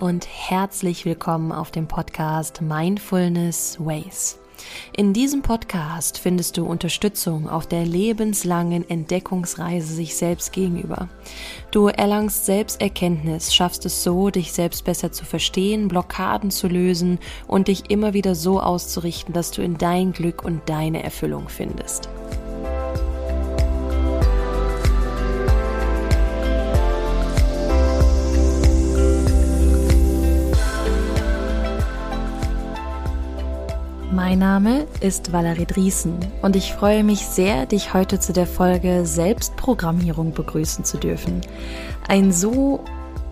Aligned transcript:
und 0.00 0.26
herzlich 0.26 1.04
willkommen 1.04 1.52
auf 1.52 1.70
dem 1.70 1.86
Podcast 1.86 2.62
Mindfulness 2.62 3.76
Ways. 3.78 4.38
In 4.96 5.12
diesem 5.12 5.42
Podcast 5.42 6.18
findest 6.18 6.56
du 6.56 6.64
Unterstützung 6.64 7.50
auf 7.50 7.66
der 7.66 7.84
lebenslangen 7.84 8.88
Entdeckungsreise 8.88 9.92
sich 9.92 10.16
selbst 10.16 10.52
gegenüber. 10.52 11.08
Du 11.70 11.88
erlangst 11.88 12.46
Selbsterkenntnis, 12.46 13.54
schaffst 13.54 13.84
es 13.84 14.02
so, 14.02 14.30
dich 14.30 14.52
selbst 14.52 14.84
besser 14.84 15.12
zu 15.12 15.26
verstehen, 15.26 15.88
Blockaden 15.88 16.50
zu 16.50 16.66
lösen 16.66 17.18
und 17.46 17.68
dich 17.68 17.90
immer 17.90 18.14
wieder 18.14 18.34
so 18.34 18.60
auszurichten, 18.60 19.34
dass 19.34 19.50
du 19.50 19.62
in 19.62 19.76
dein 19.76 20.12
Glück 20.12 20.42
und 20.44 20.62
deine 20.66 21.02
Erfüllung 21.02 21.48
findest. 21.48 22.08
Mein 34.30 34.38
Name 34.38 34.86
ist 35.00 35.32
Valerie 35.32 35.66
Driesen 35.66 36.20
und 36.40 36.54
ich 36.54 36.72
freue 36.72 37.02
mich 37.02 37.26
sehr, 37.26 37.66
dich 37.66 37.94
heute 37.94 38.20
zu 38.20 38.32
der 38.32 38.46
Folge 38.46 39.04
Selbstprogrammierung 39.04 40.34
begrüßen 40.34 40.84
zu 40.84 40.98
dürfen. 40.98 41.40
Ein 42.06 42.30
so 42.30 42.78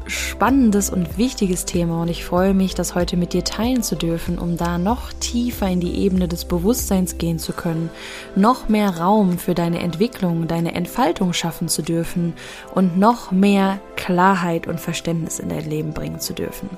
spannendes 0.08 0.90
und 0.90 1.18
wichtiges 1.18 1.64
Thema 1.64 2.02
und 2.02 2.08
ich 2.08 2.24
freue 2.24 2.54
mich, 2.54 2.74
das 2.74 2.94
heute 2.94 3.16
mit 3.16 3.32
dir 3.32 3.44
teilen 3.44 3.82
zu 3.82 3.94
dürfen, 3.94 4.38
um 4.38 4.56
da 4.56 4.78
noch 4.78 5.12
tiefer 5.12 5.68
in 5.68 5.80
die 5.80 5.98
Ebene 5.98 6.28
des 6.28 6.44
Bewusstseins 6.46 7.18
gehen 7.18 7.38
zu 7.38 7.52
können, 7.52 7.90
noch 8.34 8.68
mehr 8.68 8.98
Raum 8.98 9.38
für 9.38 9.54
deine 9.54 9.80
Entwicklung, 9.80 10.48
deine 10.48 10.74
Entfaltung 10.74 11.32
schaffen 11.32 11.68
zu 11.68 11.82
dürfen 11.82 12.34
und 12.74 12.98
noch 12.98 13.30
mehr 13.30 13.80
Klarheit 13.96 14.66
und 14.66 14.80
Verständnis 14.80 15.38
in 15.38 15.48
dein 15.48 15.68
Leben 15.68 15.92
bringen 15.92 16.20
zu 16.20 16.32
dürfen. 16.32 16.70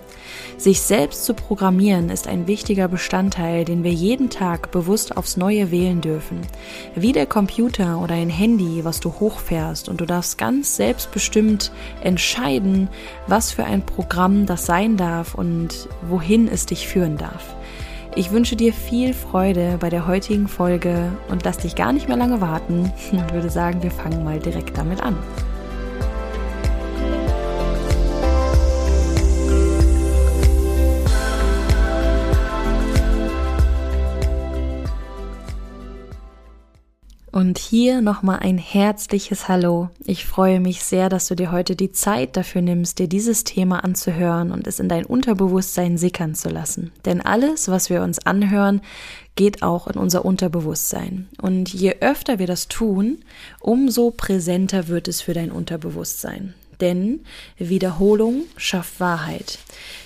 Sich 0.57 0.81
selbst 0.81 1.25
zu 1.25 1.35
programmieren 1.35 2.11
ist 2.11 2.27
ein 2.27 2.47
wichtiger 2.47 2.89
Bestandteil, 2.89 3.65
den 3.65 3.85
wir 3.85 3.93
jeden 3.93 4.31
Tag 4.31 4.71
bewusst 4.73 5.17
aufs 5.17 5.37
Neue 5.37 5.71
wählen 5.71 6.01
dürfen. 6.01 6.41
Wie 6.95 7.13
der 7.13 7.27
Computer 7.27 8.01
oder 8.01 8.15
ein 8.15 8.31
Handy, 8.31 8.85
was 8.85 9.01
du 9.01 9.13
hochfährst 9.21 9.89
und 9.89 10.01
du 10.01 10.07
darfst 10.07 10.39
ganz 10.39 10.77
selbstbestimmt 10.77 11.73
entscheiden, 12.03 12.89
was 13.31 13.53
für 13.53 13.65
ein 13.65 13.83
Programm 13.87 14.47
das 14.47 14.67
sein 14.67 14.97
darf 14.97 15.35
und 15.35 15.89
wohin 16.03 16.49
es 16.49 16.67
dich 16.67 16.89
führen 16.89 17.17
darf. 17.17 17.55
Ich 18.17 18.33
wünsche 18.33 18.57
dir 18.57 18.73
viel 18.73 19.15
Freude 19.15 19.77
bei 19.79 19.89
der 19.89 20.07
heutigen 20.09 20.49
Folge 20.49 21.13
und 21.29 21.45
lass 21.45 21.59
dich 21.59 21.77
gar 21.77 21.93
nicht 21.93 22.09
mehr 22.09 22.17
lange 22.17 22.41
warten. 22.41 22.93
Ich 23.13 23.33
würde 23.33 23.51
sagen, 23.51 23.83
wir 23.83 23.93
fangen 23.93 24.25
mal 24.25 24.41
direkt 24.41 24.77
damit 24.77 25.01
an. 25.01 25.17
Und 37.41 37.57
hier 37.57 38.03
nochmal 38.03 38.41
ein 38.41 38.59
herzliches 38.59 39.49
Hallo. 39.49 39.89
Ich 40.05 40.27
freue 40.27 40.61
mich 40.61 40.83
sehr, 40.83 41.09
dass 41.09 41.27
du 41.27 41.35
dir 41.35 41.51
heute 41.51 41.75
die 41.75 41.91
Zeit 41.91 42.37
dafür 42.37 42.61
nimmst, 42.61 42.99
dir 42.99 43.09
dieses 43.09 43.45
Thema 43.45 43.83
anzuhören 43.83 44.53
und 44.53 44.67
es 44.67 44.79
in 44.79 44.91
dein 44.91 45.07
Unterbewusstsein 45.07 45.97
sickern 45.97 46.35
zu 46.35 46.51
lassen. 46.51 46.93
Denn 47.07 47.23
alles, 47.23 47.69
was 47.69 47.89
wir 47.89 48.03
uns 48.03 48.19
anhören, 48.27 48.83
geht 49.37 49.63
auch 49.63 49.87
in 49.87 49.99
unser 49.99 50.27
Unterbewusstsein. 50.27 51.31
Und 51.41 51.73
je 51.73 51.97
öfter 52.01 52.39
wir 52.39 52.47
das 52.47 52.69
tun, 52.69 53.25
umso 53.59 54.11
präsenter 54.11 54.89
wird 54.89 55.09
es 55.09 55.23
für 55.23 55.33
dein 55.33 55.51
Unterbewusstsein. 55.51 56.53
Denn 56.83 57.21
Wiederholung 57.57 58.43
schafft 58.59 59.01
Wahrheit. 59.01 59.59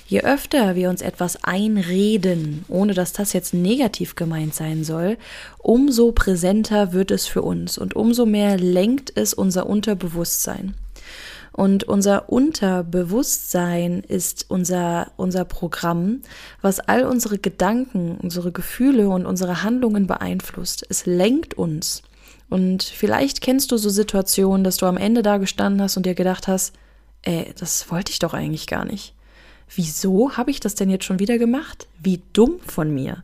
Je 0.06 0.20
öfter 0.20 0.75
wir 0.75 0.91
uns 0.91 1.00
etwas 1.00 1.44
einreden, 1.44 2.65
ohne 2.69 2.92
dass 2.92 3.15
das 3.15 3.32
jetzt 3.32 3.54
negativ 3.54 4.16
gemeint 4.16 4.54
sein 4.54 4.84
soll, 4.84 5.16
umso 5.59 6.12
präsenter 6.12 6.92
wird 6.92 7.10
es 7.10 7.26
für 7.26 7.41
uns 7.41 7.78
und 7.78 7.97
umso 7.97 8.26
mehr 8.26 8.59
lenkt 8.59 9.16
es 9.16 9.32
unser 9.32 9.66
Unterbewusstsein. 9.66 10.75
Und 11.53 11.84
unser 11.84 12.28
Unterbewusstsein 12.28 14.00
ist 14.00 14.47
unser, 14.48 15.12
unser 15.16 15.44
Programm, 15.44 16.21
was 16.60 16.81
all 16.81 17.04
unsere 17.04 17.38
Gedanken, 17.38 18.19
unsere 18.21 18.53
Gefühle 18.53 19.09
und 19.09 19.25
unsere 19.25 19.62
Handlungen 19.62 20.06
beeinflusst. 20.06 20.84
Es 20.91 21.06
lenkt 21.06 21.54
uns. 21.54 22.03
Und 22.50 22.82
vielleicht 22.82 23.41
kennst 23.41 23.72
du 23.72 23.78
so 23.78 23.88
Situationen, 23.88 24.65
dass 24.65 24.76
du 24.76 24.86
am 24.86 24.97
Ende 24.97 25.22
da 25.22 25.38
gestanden 25.38 25.81
hast 25.81 25.97
und 25.97 26.04
dir 26.04 26.15
gedacht 26.15 26.48
hast, 26.48 26.75
ey, 27.22 27.54
das 27.59 27.91
wollte 27.91 28.10
ich 28.10 28.19
doch 28.19 28.34
eigentlich 28.34 28.66
gar 28.66 28.84
nicht 28.84 29.15
wieso 29.75 30.37
habe 30.37 30.51
ich 30.51 30.61
das 30.61 30.75
denn 30.75 30.91
jetzt 30.91 31.05
schon 31.05 31.19
wieder 31.19 31.39
gemacht? 31.39 31.89
Wie 32.03 32.23
dumm 32.33 32.61
von 32.67 32.93
mir. 32.93 33.23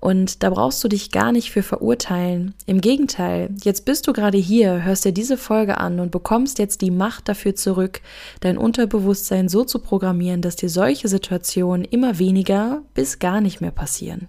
Und 0.00 0.42
da 0.42 0.48
brauchst 0.48 0.82
du 0.82 0.88
dich 0.88 1.10
gar 1.10 1.30
nicht 1.30 1.50
für 1.50 1.62
verurteilen. 1.62 2.54
Im 2.64 2.80
Gegenteil, 2.80 3.50
jetzt 3.62 3.84
bist 3.84 4.06
du 4.06 4.14
gerade 4.14 4.38
hier, 4.38 4.82
hörst 4.82 5.04
dir 5.04 5.12
diese 5.12 5.36
Folge 5.36 5.76
an 5.76 6.00
und 6.00 6.10
bekommst 6.10 6.58
jetzt 6.58 6.80
die 6.80 6.90
Macht 6.90 7.28
dafür 7.28 7.54
zurück, 7.54 8.00
dein 8.40 8.56
Unterbewusstsein 8.56 9.50
so 9.50 9.62
zu 9.62 9.78
programmieren, 9.78 10.40
dass 10.40 10.56
dir 10.56 10.70
solche 10.70 11.08
Situationen 11.08 11.84
immer 11.84 12.18
weniger 12.18 12.82
bis 12.94 13.18
gar 13.18 13.42
nicht 13.42 13.60
mehr 13.60 13.72
passieren. 13.72 14.28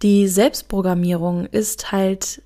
Die 0.00 0.28
Selbstprogrammierung 0.28 1.44
ist 1.46 1.92
halt 1.92 2.42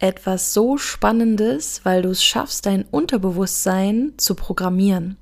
etwas 0.00 0.54
so 0.54 0.78
Spannendes, 0.78 1.80
weil 1.82 2.02
du 2.02 2.10
es 2.10 2.22
schaffst, 2.22 2.66
dein 2.66 2.84
Unterbewusstsein 2.84 4.12
zu 4.16 4.36
programmieren. 4.36 5.16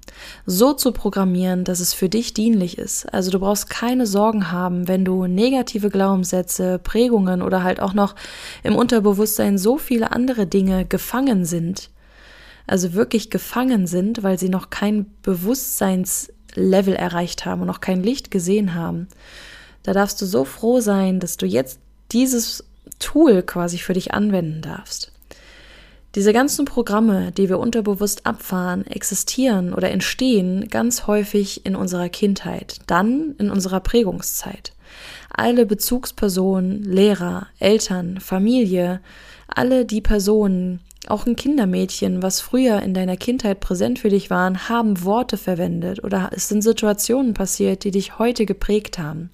So 0.44 0.75
zu 0.75 0.92
programmieren, 0.92 1.64
dass 1.64 1.81
es 1.81 1.94
für 1.94 2.10
dich 2.10 2.34
dienlich 2.34 2.76
ist. 2.76 3.12
Also 3.12 3.31
du 3.31 3.41
brauchst 3.41 3.70
keine 3.70 4.06
Sorgen 4.06 4.53
haben, 4.53 4.86
wenn 4.86 5.04
du 5.04 5.26
negative 5.26 5.88
Glaubenssätze, 5.88 6.78
Prägungen 6.78 7.41
oder 7.41 7.62
halt 7.62 7.81
auch 7.81 7.94
noch 7.94 8.15
im 8.62 8.76
Unterbewusstsein 8.76 9.56
so 9.56 9.78
viele 9.78 10.12
andere 10.12 10.47
Dinge 10.47 10.84
gefangen 10.84 11.47
sind. 11.47 11.91
Also 12.66 12.92
wirklich 12.92 13.31
gefangen 13.31 13.86
sind, 13.86 14.22
weil 14.22 14.38
sie 14.38 14.50
noch 14.50 14.69
kein 14.69 15.06
Bewusstseinslevel 15.22 16.94
erreicht 16.94 17.47
haben 17.47 17.62
und 17.62 17.69
noch 17.69 17.81
kein 17.81 18.03
Licht 18.03 18.31
gesehen 18.31 18.75
haben. 18.75 19.09
Da 19.84 19.94
darfst 19.94 20.20
du 20.20 20.26
so 20.26 20.44
froh 20.44 20.81
sein, 20.81 21.20
dass 21.20 21.38
du 21.38 21.47
jetzt 21.47 21.78
dieses 22.12 22.65
Tool 22.98 23.42
quasi 23.42 23.78
für 23.78 23.92
dich 23.92 24.14
anwenden 24.14 24.62
darfst. 24.62 25.12
Diese 26.16 26.32
ganzen 26.32 26.64
Programme, 26.64 27.30
die 27.30 27.50
wir 27.50 27.58
unterbewusst 27.58 28.24
abfahren, 28.24 28.86
existieren 28.86 29.74
oder 29.74 29.91
entstehen 29.91 30.69
ganz 30.70 31.06
häufig 31.06 31.66
in 31.66 31.76
unserer 31.76 32.08
Kindheit, 32.08 32.78
dann 32.86 33.34
in 33.38 33.50
unserer 33.50 33.80
Prägungszeit. 33.80 34.72
Alle 35.28 35.66
Bezugspersonen, 35.66 36.84
Lehrer, 36.84 37.48
Eltern, 37.58 38.19
Familie, 38.19 39.00
alle 39.47 39.84
die 39.84 40.00
Personen, 40.00 40.80
auch 41.06 41.26
ein 41.26 41.36
Kindermädchen, 41.36 42.22
was 42.22 42.41
früher 42.41 42.80
in 42.80 42.94
deiner 42.94 43.18
Kindheit 43.18 43.60
präsent 43.60 43.98
für 43.98 44.08
dich 44.08 44.30
waren, 44.30 44.70
haben 44.70 45.04
Worte 45.04 45.36
verwendet 45.36 46.03
oder 46.03 46.30
es 46.32 46.48
sind 46.48 46.62
Situationen 46.62 47.34
passiert, 47.34 47.84
die 47.84 47.91
dich 47.91 48.18
heute 48.18 48.47
geprägt 48.47 48.98
haben 48.98 49.30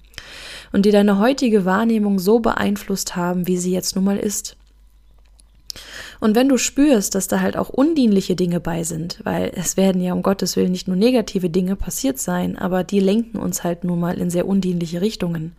und 0.73 0.85
die 0.85 0.91
deine 0.91 1.19
heutige 1.19 1.63
Wahrnehmung 1.63 2.19
so 2.19 2.39
beeinflusst 2.39 3.15
haben, 3.15 3.47
wie 3.47 3.57
sie 3.57 3.71
jetzt 3.71 3.95
nun 3.95 4.03
mal 4.03 4.17
ist. 4.17 4.57
Und 6.19 6.35
wenn 6.35 6.49
du 6.49 6.57
spürst, 6.57 7.15
dass 7.15 7.27
da 7.27 7.41
halt 7.41 7.57
auch 7.57 7.69
undienliche 7.69 8.35
Dinge 8.35 8.59
bei 8.59 8.83
sind, 8.83 9.19
weil 9.23 9.51
es 9.55 9.77
werden 9.77 10.01
ja 10.01 10.13
um 10.13 10.23
Gottes 10.23 10.55
Willen 10.55 10.71
nicht 10.71 10.87
nur 10.87 10.97
negative 10.97 11.49
Dinge 11.49 11.75
passiert 11.75 12.19
sein, 12.19 12.57
aber 12.57 12.83
die 12.83 12.99
lenken 12.99 13.37
uns 13.37 13.63
halt 13.63 13.83
nun 13.83 13.99
mal 13.99 14.17
in 14.17 14.29
sehr 14.29 14.47
undienliche 14.47 15.01
Richtungen. 15.01 15.53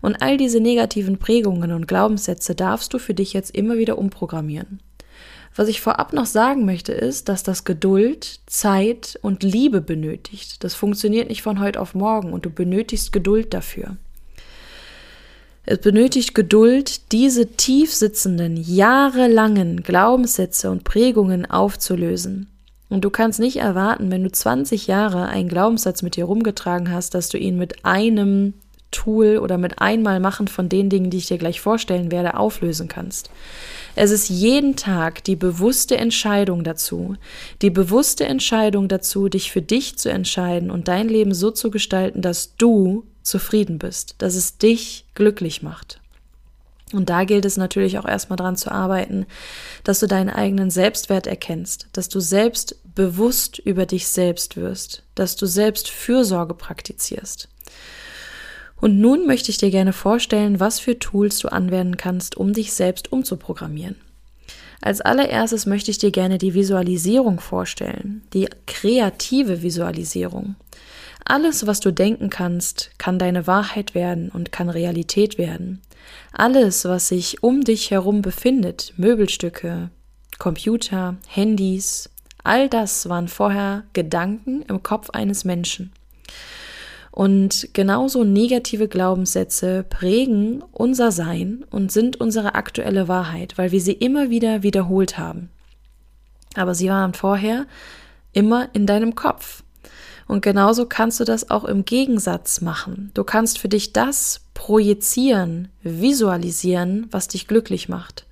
Und 0.00 0.20
all 0.20 0.36
diese 0.36 0.60
negativen 0.60 1.18
Prägungen 1.18 1.72
und 1.72 1.86
Glaubenssätze 1.86 2.54
darfst 2.54 2.92
du 2.92 2.98
für 2.98 3.14
dich 3.14 3.32
jetzt 3.32 3.54
immer 3.54 3.76
wieder 3.76 3.98
umprogrammieren. 3.98 4.80
Was 5.54 5.68
ich 5.68 5.80
vorab 5.80 6.12
noch 6.12 6.26
sagen 6.26 6.64
möchte, 6.64 6.92
ist, 6.92 7.28
dass 7.28 7.42
das 7.42 7.64
Geduld, 7.64 8.40
Zeit 8.46 9.18
und 9.20 9.42
Liebe 9.42 9.82
benötigt. 9.82 10.64
Das 10.64 10.74
funktioniert 10.74 11.28
nicht 11.28 11.42
von 11.42 11.60
heute 11.60 11.80
auf 11.80 11.94
morgen 11.94 12.32
und 12.32 12.46
du 12.46 12.50
benötigst 12.50 13.12
Geduld 13.12 13.52
dafür. 13.52 13.96
Es 15.64 15.78
benötigt 15.78 16.34
Geduld, 16.34 17.12
diese 17.12 17.46
tief 17.46 17.94
sitzenden, 17.94 18.56
jahrelangen 18.56 19.82
Glaubenssätze 19.82 20.70
und 20.70 20.82
Prägungen 20.82 21.48
aufzulösen. 21.48 22.48
Und 22.88 23.04
du 23.04 23.10
kannst 23.10 23.38
nicht 23.38 23.56
erwarten, 23.56 24.10
wenn 24.10 24.24
du 24.24 24.30
20 24.30 24.86
Jahre 24.86 25.26
einen 25.28 25.48
Glaubenssatz 25.48 26.02
mit 26.02 26.16
dir 26.16 26.24
rumgetragen 26.24 26.90
hast, 26.90 27.14
dass 27.14 27.28
du 27.28 27.38
ihn 27.38 27.56
mit 27.56 27.84
einem 27.84 28.54
Tool 28.90 29.38
oder 29.38 29.56
mit 29.56 29.80
einmal 29.80 30.20
machen 30.20 30.48
von 30.48 30.68
den 30.68 30.90
Dingen, 30.90 31.10
die 31.10 31.16
ich 31.16 31.26
dir 31.26 31.38
gleich 31.38 31.60
vorstellen 31.60 32.10
werde, 32.10 32.36
auflösen 32.36 32.88
kannst. 32.88 33.30
Es 33.94 34.10
ist 34.10 34.28
jeden 34.28 34.76
Tag 34.76 35.24
die 35.24 35.36
bewusste 35.36 35.96
Entscheidung 35.96 36.64
dazu, 36.64 37.16
die 37.62 37.70
bewusste 37.70 38.26
Entscheidung 38.26 38.88
dazu, 38.88 39.28
dich 39.28 39.50
für 39.50 39.62
dich 39.62 39.96
zu 39.96 40.10
entscheiden 40.10 40.70
und 40.70 40.88
dein 40.88 41.08
Leben 41.08 41.32
so 41.32 41.50
zu 41.50 41.70
gestalten, 41.70 42.20
dass 42.20 42.56
du 42.56 43.04
zufrieden 43.22 43.78
bist, 43.78 44.16
dass 44.18 44.34
es 44.34 44.58
dich 44.58 45.06
glücklich 45.14 45.62
macht. 45.62 46.00
Und 46.92 47.08
da 47.08 47.24
gilt 47.24 47.44
es 47.44 47.56
natürlich 47.56 47.98
auch 47.98 48.06
erstmal 48.06 48.36
dran 48.36 48.56
zu 48.56 48.70
arbeiten, 48.70 49.26
dass 49.84 50.00
du 50.00 50.06
deinen 50.06 50.30
eigenen 50.30 50.70
Selbstwert 50.70 51.26
erkennst, 51.26 51.88
dass 51.92 52.08
du 52.08 52.20
selbst 52.20 52.76
bewusst 52.94 53.58
über 53.58 53.86
dich 53.86 54.08
selbst 54.08 54.56
wirst, 54.56 55.02
dass 55.14 55.36
du 55.36 55.46
selbst 55.46 55.88
Fürsorge 55.88 56.54
praktizierst. 56.54 57.48
Und 58.76 58.98
nun 58.98 59.26
möchte 59.26 59.50
ich 59.50 59.58
dir 59.58 59.70
gerne 59.70 59.92
vorstellen, 59.92 60.60
was 60.60 60.80
für 60.80 60.98
Tools 60.98 61.38
du 61.38 61.50
anwenden 61.50 61.96
kannst, 61.96 62.36
um 62.36 62.52
dich 62.52 62.72
selbst 62.72 63.12
umzuprogrammieren. 63.12 63.96
Als 64.80 65.00
allererstes 65.00 65.64
möchte 65.64 65.92
ich 65.92 65.98
dir 65.98 66.10
gerne 66.10 66.38
die 66.38 66.54
Visualisierung 66.54 67.38
vorstellen, 67.38 68.22
die 68.32 68.48
kreative 68.66 69.62
Visualisierung. 69.62 70.56
Alles, 71.24 71.66
was 71.66 71.80
du 71.80 71.92
denken 71.92 72.30
kannst, 72.30 72.90
kann 72.98 73.18
deine 73.18 73.46
Wahrheit 73.46 73.94
werden 73.94 74.28
und 74.28 74.52
kann 74.52 74.68
Realität 74.68 75.38
werden. 75.38 75.80
Alles, 76.32 76.84
was 76.84 77.08
sich 77.08 77.42
um 77.42 77.62
dich 77.62 77.90
herum 77.90 78.22
befindet, 78.22 78.92
Möbelstücke, 78.96 79.90
Computer, 80.38 81.16
Handys, 81.28 82.10
all 82.42 82.68
das 82.68 83.08
waren 83.08 83.28
vorher 83.28 83.84
Gedanken 83.92 84.62
im 84.62 84.82
Kopf 84.82 85.10
eines 85.10 85.44
Menschen. 85.44 85.92
Und 87.12 87.68
genauso 87.74 88.24
negative 88.24 88.88
Glaubenssätze 88.88 89.84
prägen 89.84 90.64
unser 90.72 91.12
Sein 91.12 91.64
und 91.70 91.92
sind 91.92 92.18
unsere 92.20 92.54
aktuelle 92.54 93.06
Wahrheit, 93.06 93.58
weil 93.58 93.70
wir 93.70 93.80
sie 93.82 93.92
immer 93.92 94.30
wieder 94.30 94.62
wiederholt 94.62 95.18
haben. 95.18 95.50
Aber 96.54 96.74
sie 96.74 96.88
waren 96.88 97.12
vorher 97.12 97.66
immer 98.32 98.70
in 98.72 98.86
deinem 98.86 99.14
Kopf. 99.14 99.61
Und 100.32 100.40
genauso 100.40 100.86
kannst 100.86 101.20
du 101.20 101.24
das 101.24 101.50
auch 101.50 101.66
im 101.66 101.84
Gegensatz 101.84 102.62
machen. 102.62 103.10
Du 103.12 103.22
kannst 103.22 103.58
für 103.58 103.68
dich 103.68 103.92
das 103.92 104.40
projizieren, 104.54 105.68
visualisieren, 105.82 107.06
was 107.10 107.28
dich 107.28 107.46
glücklich 107.46 107.90
macht. 107.90 108.24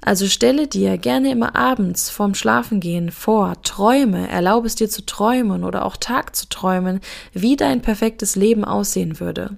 Also 0.00 0.26
stelle 0.26 0.66
dir 0.66 0.98
gerne 0.98 1.30
immer 1.30 1.54
abends 1.54 2.10
vorm 2.10 2.34
Schlafengehen 2.34 3.12
vor, 3.12 3.62
träume, 3.62 4.28
erlaube 4.28 4.66
es 4.66 4.74
dir 4.74 4.90
zu 4.90 5.06
träumen 5.06 5.62
oder 5.62 5.84
auch 5.84 5.96
Tag 5.96 6.34
zu 6.34 6.48
träumen, 6.48 6.98
wie 7.32 7.54
dein 7.54 7.80
perfektes 7.80 8.34
Leben 8.34 8.64
aussehen 8.64 9.20
würde. 9.20 9.56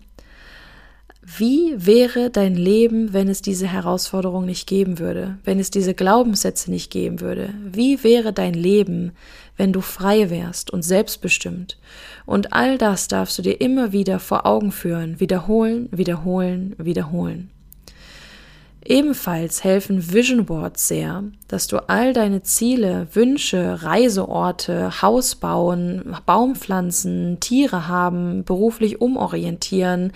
Wie 1.29 1.75
wäre 1.75 2.31
dein 2.31 2.55
Leben, 2.55 3.13
wenn 3.13 3.27
es 3.27 3.43
diese 3.43 3.67
Herausforderung 3.67 4.47
nicht 4.47 4.69
geben 4.69 5.01
würde, 5.01 5.39
wenn 5.43 5.59
es 5.59 5.73
diese 5.73 5.93
Glaubenssätze 5.93 6.71
nicht 6.71 6.89
geben 6.89 7.21
würde? 7.21 7.53
Wie 7.65 8.05
wäre 8.05 8.33
dein 8.33 8.55
Leben, 8.55 9.11
wenn 9.57 9.73
du 9.73 9.81
frei 9.81 10.31
wärst 10.31 10.71
und 10.71 10.83
selbstbestimmt? 10.83 11.79
Und 12.27 12.53
all 12.53 12.79
das 12.79 13.09
darfst 13.09 13.37
du 13.39 13.43
dir 13.43 13.61
immer 13.61 13.91
wieder 13.91 14.21
vor 14.21 14.47
Augen 14.47 14.71
führen, 14.71 15.19
wiederholen, 15.19 15.89
wiederholen, 15.91 16.77
wiederholen. 16.79 17.51
Ebenfalls 18.85 19.65
helfen 19.65 20.13
Vision 20.13 20.47
Boards 20.47 20.87
sehr, 20.87 21.25
dass 21.49 21.67
du 21.67 21.89
all 21.89 22.13
deine 22.13 22.45
Ziele, 22.45 23.09
Wünsche, 23.13 23.83
Reiseorte, 23.83 25.03
Haus 25.03 25.35
bauen, 25.35 26.17
Baumpflanzen, 26.25 27.41
Tiere 27.41 27.89
haben, 27.89 28.45
beruflich 28.45 29.01
umorientieren, 29.01 30.13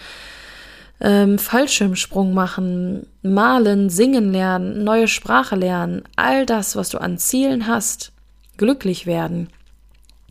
ähm, 1.01 1.39
Fallschirmsprung 1.39 2.35
machen, 2.35 3.07
malen, 3.23 3.91
singen 3.91 4.33
lernen, 4.33 4.85
neue 4.85 5.09
Sprache 5.09 5.57
lernen, 5.57 6.03
all 6.17 6.47
das, 6.47 6.77
was 6.77 6.91
du 6.91 6.99
an 6.99 7.19
Zielen 7.19 7.67
hast, 7.67 8.13
glücklich 8.57 9.07
werden, 9.07 9.49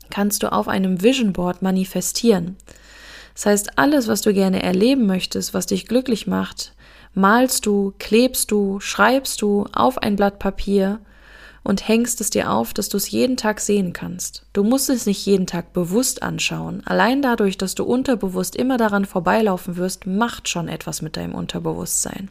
kannst 0.10 0.44
du 0.44 0.52
auf 0.52 0.68
einem 0.68 1.02
Vision 1.02 1.34
Board 1.34 1.62
manifestieren. 1.62 2.56
Das 3.34 3.46
heißt, 3.46 3.78
alles, 3.78 4.08
was 4.08 4.22
du 4.22 4.34
gerne 4.34 4.62
erleben 4.62 5.06
möchtest, 5.06 5.54
was 5.54 5.66
dich 5.66 5.88
glücklich 5.88 6.28
macht, 6.28 6.74
malst 7.14 7.66
du, 7.66 7.94
klebst 7.98 8.52
du, 8.52 8.80
schreibst 8.80 9.42
du 9.42 9.66
auf 9.74 9.98
ein 9.98 10.16
Blatt 10.16 10.40
Papier 10.40 11.00
und 11.70 11.88
hängst 11.88 12.20
es 12.20 12.32
dir 12.32 12.52
auf, 12.52 12.74
dass 12.74 12.90
du 12.90 12.98
es 12.98 13.12
jeden 13.12 13.38
Tag 13.38 13.60
sehen 13.60 13.94
kannst. 13.94 14.44
Du 14.54 14.64
musst 14.64 14.90
es 14.90 15.06
nicht 15.06 15.24
jeden 15.28 15.46
Tag 15.46 15.72
bewusst 15.72 16.24
anschauen. 16.24 16.82
Allein 16.84 17.22
dadurch, 17.22 17.60
dass 17.60 17.76
du 17.76 17.84
unterbewusst 17.84 18.56
immer 18.56 18.78
daran 18.78 19.06
vorbeilaufen 19.06 19.78
wirst, 19.78 20.08
macht 20.08 20.50
schon 20.50 20.68
etwas 20.68 21.04
mit 21.04 21.16
deinem 21.16 21.36
Unterbewusstsein. 21.36 22.30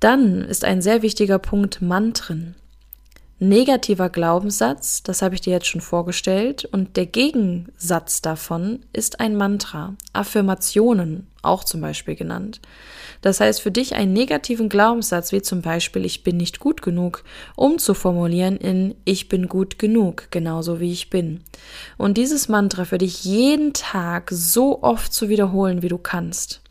Dann 0.00 0.40
ist 0.40 0.64
ein 0.64 0.80
sehr 0.80 1.02
wichtiger 1.02 1.38
Punkt 1.38 1.82
Mantren 1.82 2.54
negativer 3.42 4.08
Glaubenssatz, 4.08 5.02
das 5.02 5.20
habe 5.20 5.34
ich 5.34 5.40
dir 5.40 5.52
jetzt 5.52 5.66
schon 5.66 5.80
vorgestellt, 5.80 6.64
und 6.66 6.96
der 6.96 7.06
Gegensatz 7.06 8.22
davon 8.22 8.80
ist 8.92 9.20
ein 9.20 9.36
Mantra, 9.36 9.94
Affirmationen 10.12 11.26
auch 11.42 11.64
zum 11.64 11.80
Beispiel 11.80 12.14
genannt. 12.14 12.60
Das 13.20 13.40
heißt, 13.40 13.60
für 13.60 13.72
dich 13.72 13.94
einen 13.94 14.12
negativen 14.12 14.68
Glaubenssatz 14.68 15.32
wie 15.32 15.42
zum 15.42 15.60
Beispiel 15.60 16.04
ich 16.04 16.22
bin 16.22 16.36
nicht 16.36 16.60
gut 16.60 16.82
genug, 16.82 17.24
umzuformulieren 17.56 18.56
in 18.56 18.94
ich 19.04 19.28
bin 19.28 19.48
gut 19.48 19.78
genug, 19.78 20.28
genauso 20.30 20.78
wie 20.80 20.92
ich 20.92 21.10
bin. 21.10 21.40
Und 21.98 22.18
dieses 22.18 22.48
Mantra 22.48 22.84
für 22.84 22.98
dich 22.98 23.24
jeden 23.24 23.72
Tag 23.72 24.30
so 24.30 24.82
oft 24.82 25.12
zu 25.12 25.28
wiederholen, 25.28 25.82
wie 25.82 25.88
du 25.88 25.98
kannst 25.98 26.62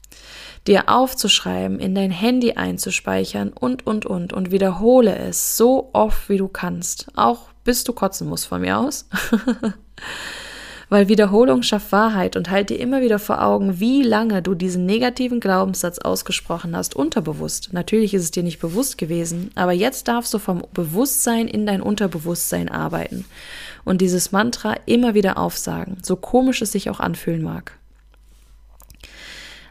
dir 0.67 0.89
aufzuschreiben, 0.89 1.79
in 1.79 1.95
dein 1.95 2.11
Handy 2.11 2.53
einzuspeichern 2.53 3.49
und, 3.49 3.87
und, 3.87 4.05
und 4.05 4.33
und 4.33 4.51
wiederhole 4.51 5.15
es 5.15 5.57
so 5.57 5.89
oft, 5.93 6.29
wie 6.29 6.37
du 6.37 6.47
kannst. 6.47 7.07
Auch 7.15 7.49
bis 7.63 7.83
du 7.83 7.93
kotzen 7.93 8.27
musst 8.27 8.47
von 8.47 8.61
mir 8.61 8.77
aus. 8.77 9.07
Weil 10.89 11.07
Wiederholung 11.07 11.63
schafft 11.63 11.93
Wahrheit 11.93 12.35
und 12.35 12.49
halt 12.49 12.69
dir 12.69 12.77
immer 12.77 13.01
wieder 13.01 13.17
vor 13.17 13.41
Augen, 13.41 13.79
wie 13.79 14.01
lange 14.03 14.41
du 14.41 14.55
diesen 14.55 14.85
negativen 14.85 15.39
Glaubenssatz 15.39 15.99
ausgesprochen 15.99 16.75
hast, 16.75 16.97
unterbewusst. 16.97 17.69
Natürlich 17.71 18.13
ist 18.13 18.23
es 18.23 18.31
dir 18.31 18.43
nicht 18.43 18.59
bewusst 18.59 18.97
gewesen, 18.97 19.51
aber 19.55 19.71
jetzt 19.71 20.09
darfst 20.09 20.33
du 20.33 20.37
vom 20.37 20.63
Bewusstsein 20.73 21.47
in 21.47 21.65
dein 21.65 21.81
Unterbewusstsein 21.81 22.67
arbeiten 22.67 23.23
und 23.85 24.01
dieses 24.01 24.33
Mantra 24.33 24.75
immer 24.85 25.13
wieder 25.13 25.37
aufsagen, 25.37 25.97
so 26.01 26.17
komisch 26.17 26.61
es 26.61 26.73
sich 26.73 26.89
auch 26.89 26.99
anfühlen 26.99 27.41
mag. 27.41 27.77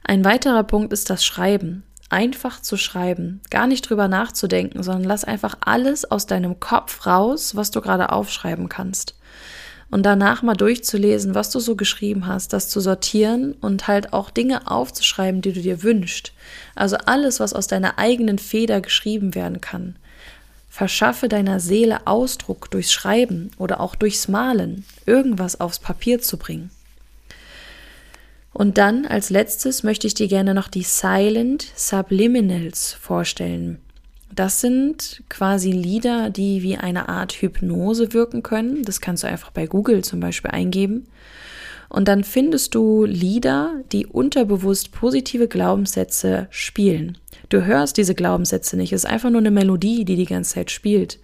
Ein 0.05 0.25
weiterer 0.25 0.65
Punkt 0.65 0.93
ist 0.93 1.11
das 1.11 1.25
Schreiben. 1.25 1.85
Einfach 2.09 2.61
zu 2.61 2.77
schreiben, 2.77 3.41
gar 3.51 3.69
nicht 3.69 3.89
drüber 3.89 4.09
nachzudenken, 4.09 4.83
sondern 4.83 5.05
lass 5.05 5.23
einfach 5.23 5.57
alles 5.61 6.11
aus 6.11 6.27
deinem 6.27 6.59
Kopf 6.59 7.07
raus, 7.07 7.55
was 7.55 7.71
du 7.71 7.81
gerade 7.81 8.11
aufschreiben 8.11 8.69
kannst. 8.69 9.15
Und 9.93 10.05
danach 10.05 10.43
mal 10.43 10.57
durchzulesen, 10.57 11.37
was 11.37 11.51
du 11.51 11.61
so 11.61 11.77
geschrieben 11.77 12.27
hast, 12.27 12.53
das 12.53 12.69
zu 12.69 12.81
sortieren 12.81 13.53
und 13.53 13.87
halt 13.87 14.13
auch 14.13 14.31
Dinge 14.31 14.69
aufzuschreiben, 14.69 15.41
die 15.41 15.53
du 15.53 15.61
dir 15.61 15.85
wünschst. 15.85 16.33
Also 16.75 16.97
alles, 16.97 17.39
was 17.39 17.53
aus 17.53 17.69
deiner 17.69 17.99
eigenen 17.99 18.39
Feder 18.39 18.81
geschrieben 18.81 19.37
werden 19.37 19.61
kann. 19.61 19.97
Verschaffe 20.69 21.29
deiner 21.29 21.61
Seele 21.61 22.07
Ausdruck 22.07 22.71
durchs 22.73 22.93
Schreiben 22.93 23.51
oder 23.57 23.81
auch 23.81 23.95
durchs 23.95 24.27
Malen, 24.29 24.85
irgendwas 25.07 25.61
aufs 25.61 25.81
Papier 25.81 26.21
zu 26.21 26.39
bringen. 26.39 26.71
Und 28.61 28.77
dann 28.77 29.07
als 29.07 29.31
letztes 29.31 29.85
möchte 29.85 30.07
ich 30.07 30.13
dir 30.13 30.29
gerne 30.29 30.53
noch 30.53 30.69
die 30.69 30.83
Silent 30.83 31.67
Subliminals 31.77 32.93
vorstellen. 32.93 33.79
Das 34.35 34.61
sind 34.61 35.23
quasi 35.31 35.73
Lieder, 35.73 36.29
die 36.29 36.63
wie 36.63 36.77
eine 36.77 37.09
Art 37.09 37.33
Hypnose 37.33 38.13
wirken 38.13 38.43
können. 38.43 38.83
Das 38.83 39.01
kannst 39.01 39.23
du 39.23 39.29
einfach 39.29 39.51
bei 39.51 39.67
Google 39.67 40.05
zum 40.05 40.21
Beispiel 40.21 40.51
eingeben. 40.51 41.07
Und 41.89 42.07
dann 42.07 42.23
findest 42.23 42.75
du 42.75 43.07
Lieder, 43.07 43.81
die 43.93 44.05
unterbewusst 44.05 44.93
positive 44.93 45.49
Glaubenssätze 45.49 46.47
spielen. 46.51 47.17
Du 47.49 47.65
hörst 47.65 47.97
diese 47.97 48.15
Glaubenssätze 48.15 48.77
nicht. 48.77 48.93
Es 48.93 49.05
ist 49.05 49.11
einfach 49.11 49.31
nur 49.31 49.41
eine 49.41 49.51
Melodie, 49.51 50.05
die 50.05 50.17
die 50.17 50.27
ganze 50.27 50.57
Zeit 50.57 50.71
spielt. 50.71 51.19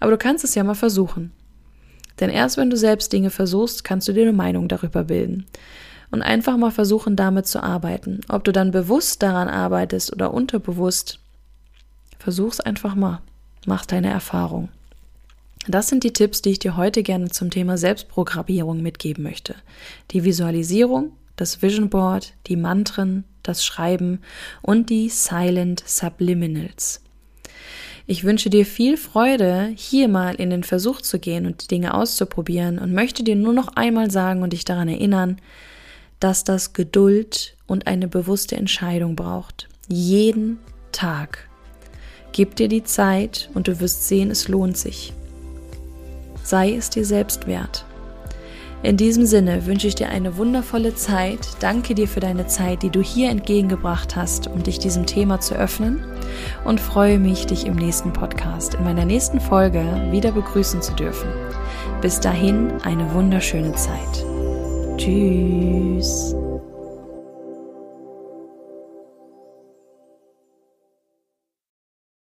Aber 0.00 0.12
du 0.12 0.16
kannst 0.16 0.42
es 0.42 0.54
ja 0.54 0.64
mal 0.64 0.72
versuchen. 0.72 1.32
Denn 2.18 2.30
erst 2.30 2.56
wenn 2.56 2.70
du 2.70 2.78
selbst 2.78 3.12
Dinge 3.12 3.28
versuchst, 3.28 3.84
kannst 3.84 4.08
du 4.08 4.14
dir 4.14 4.22
eine 4.22 4.32
Meinung 4.32 4.68
darüber 4.68 5.04
bilden 5.04 5.44
und 6.10 6.22
einfach 6.22 6.56
mal 6.56 6.70
versuchen, 6.70 7.16
damit 7.16 7.46
zu 7.46 7.62
arbeiten. 7.62 8.20
Ob 8.28 8.44
du 8.44 8.52
dann 8.52 8.70
bewusst 8.70 9.22
daran 9.22 9.48
arbeitest 9.48 10.12
oder 10.12 10.32
unterbewusst, 10.32 11.20
versuch's 12.18 12.60
einfach 12.60 12.94
mal. 12.94 13.20
Mach 13.66 13.84
deine 13.84 14.10
Erfahrung. 14.10 14.68
Das 15.66 15.88
sind 15.88 16.04
die 16.04 16.12
Tipps, 16.12 16.40
die 16.40 16.50
ich 16.50 16.58
dir 16.58 16.76
heute 16.76 17.02
gerne 17.02 17.28
zum 17.28 17.50
Thema 17.50 17.76
Selbstprogrammierung 17.76 18.80
mitgeben 18.80 19.22
möchte. 19.22 19.54
Die 20.12 20.24
Visualisierung, 20.24 21.12
das 21.36 21.60
Vision 21.60 21.90
Board, 21.90 22.32
die 22.46 22.56
Mantren, 22.56 23.24
das 23.42 23.64
Schreiben 23.64 24.20
und 24.62 24.88
die 24.88 25.10
Silent 25.10 25.82
Subliminals. 25.86 27.02
Ich 28.06 28.24
wünsche 28.24 28.48
dir 28.48 28.64
viel 28.64 28.96
Freude, 28.96 29.70
hier 29.76 30.08
mal 30.08 30.34
in 30.36 30.48
den 30.48 30.64
Versuch 30.64 31.02
zu 31.02 31.18
gehen 31.18 31.44
und 31.44 31.64
die 31.64 31.68
Dinge 31.68 31.92
auszuprobieren 31.92 32.78
und 32.78 32.94
möchte 32.94 33.22
dir 33.22 33.36
nur 33.36 33.52
noch 33.52 33.68
einmal 33.76 34.10
sagen 34.10 34.42
und 34.42 34.54
dich 34.54 34.64
daran 34.64 34.88
erinnern, 34.88 35.38
dass 36.20 36.44
das 36.44 36.72
Geduld 36.72 37.56
und 37.66 37.86
eine 37.86 38.08
bewusste 38.08 38.56
Entscheidung 38.56 39.16
braucht. 39.16 39.68
Jeden 39.88 40.58
Tag. 40.92 41.48
Gib 42.32 42.56
dir 42.56 42.68
die 42.68 42.84
Zeit 42.84 43.50
und 43.54 43.68
du 43.68 43.80
wirst 43.80 44.06
sehen, 44.06 44.30
es 44.30 44.48
lohnt 44.48 44.76
sich. 44.76 45.12
Sei 46.42 46.74
es 46.74 46.90
dir 46.90 47.04
selbst 47.04 47.46
wert. 47.46 47.84
In 48.82 48.96
diesem 48.96 49.26
Sinne 49.26 49.66
wünsche 49.66 49.88
ich 49.88 49.96
dir 49.96 50.08
eine 50.08 50.36
wundervolle 50.36 50.94
Zeit. 50.94 51.40
Danke 51.58 51.96
dir 51.96 52.06
für 52.06 52.20
deine 52.20 52.46
Zeit, 52.46 52.84
die 52.84 52.90
du 52.90 53.02
hier 53.02 53.28
entgegengebracht 53.28 54.14
hast, 54.14 54.46
um 54.46 54.62
dich 54.62 54.78
diesem 54.78 55.04
Thema 55.04 55.40
zu 55.40 55.56
öffnen 55.56 56.04
und 56.64 56.80
freue 56.80 57.18
mich, 57.18 57.46
dich 57.46 57.66
im 57.66 57.74
nächsten 57.74 58.12
Podcast, 58.12 58.74
in 58.74 58.84
meiner 58.84 59.04
nächsten 59.04 59.40
Folge 59.40 59.82
wieder 60.12 60.30
begrüßen 60.30 60.80
zu 60.80 60.94
dürfen. 60.94 61.28
Bis 62.00 62.20
dahin 62.20 62.70
eine 62.82 63.12
wunderschöne 63.14 63.72
Zeit. 63.72 64.27
juice. 64.98 66.34